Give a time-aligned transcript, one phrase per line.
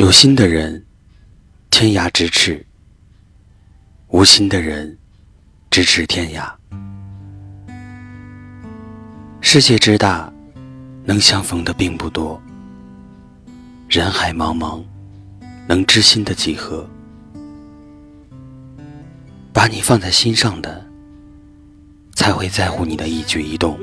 [0.00, 0.82] 有心的人，
[1.68, 2.64] 天涯咫尺；
[4.08, 4.96] 无心的人，
[5.70, 6.50] 咫尺天涯。
[9.42, 10.32] 世界之大，
[11.04, 12.40] 能相逢的并不多；
[13.90, 14.82] 人海茫茫，
[15.68, 16.88] 能知心的几何？
[19.52, 20.82] 把你放在心上的，
[22.14, 23.76] 才会在乎你的一举一动；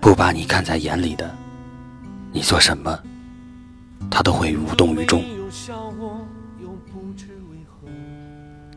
[0.00, 1.30] 不把你看在眼里的，
[2.32, 2.98] 你做什么？
[4.10, 5.22] 他都会无动于衷。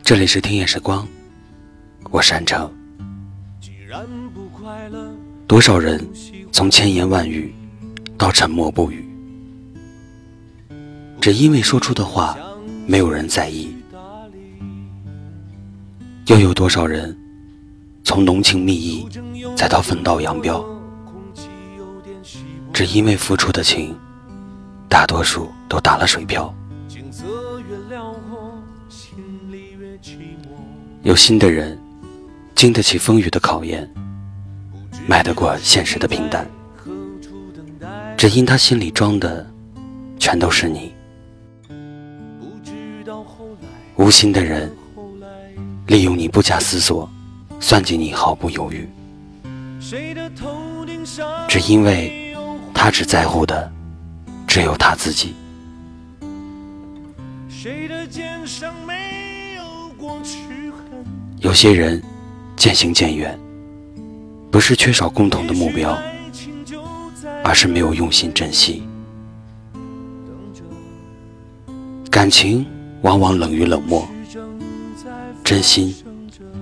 [0.02, 1.06] 这里是听夜时光，
[2.10, 2.70] 我是安城。
[5.46, 6.06] 多少人
[6.50, 7.54] 从千言万语
[8.16, 9.04] 到沉默不语，
[11.20, 12.36] 只因为说出的话
[12.86, 13.68] 没有人在意；
[16.26, 17.16] 又有多少人
[18.02, 19.06] 从浓情蜜意
[19.56, 20.64] 再到分道扬镳，
[22.72, 23.96] 只因为付出的情。
[24.92, 26.54] 大多数都打了水漂。
[31.02, 31.78] 有心的人，
[32.54, 33.90] 经得起风雨的考验，
[35.08, 36.46] 迈得过现实的平淡。
[38.18, 39.46] 只因他心里装的，
[40.18, 40.92] 全都是你。
[43.96, 44.70] 无心的人，
[45.86, 47.08] 利用你不假思索，
[47.60, 48.86] 算计你毫不犹豫。
[51.48, 52.36] 只因为
[52.74, 53.71] 他只在乎的。
[54.52, 55.34] 只有他自己。
[61.38, 62.02] 有些人
[62.54, 63.40] 渐行渐远，
[64.50, 65.98] 不是缺少共同的目标，
[67.42, 68.82] 而是没有用心珍惜。
[72.10, 72.66] 感情
[73.00, 74.06] 往往冷于冷漠，
[75.42, 75.94] 真心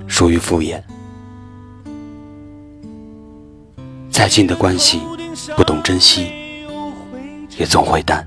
[0.06, 0.80] 属于敷衍。
[4.12, 5.00] 再近的关系，
[5.56, 6.39] 不懂珍惜。
[7.60, 8.26] 也总会淡。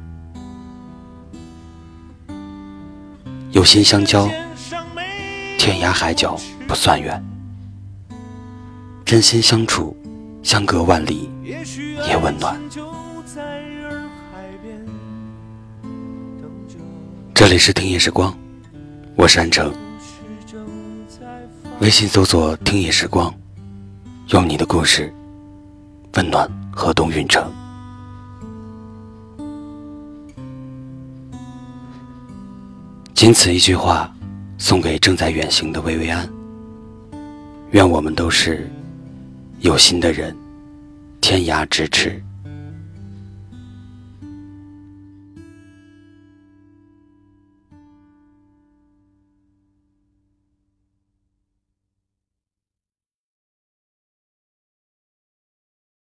[3.50, 4.30] 有心相交，
[5.58, 7.20] 天涯海角不算远；
[9.04, 9.98] 真心相处，
[10.44, 11.32] 相隔万里
[12.08, 12.62] 也温暖。
[17.34, 18.38] 这里是听夜时光，
[19.16, 19.74] 我是安城。
[21.80, 23.34] 微信搜索“听夜时光”，
[24.30, 25.12] 用你的故事
[26.14, 27.52] 温暖河东运城。
[33.24, 34.14] 仅此一句话，
[34.58, 36.28] 送给正在远行的薇薇安。
[37.72, 38.70] 愿我们都是
[39.62, 40.36] 有心的人，
[41.22, 42.22] 天涯咫尺。